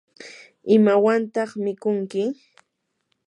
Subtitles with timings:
[0.75, 2.21] ¿imawantaq mikunki?